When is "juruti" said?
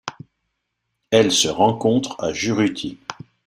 2.33-2.97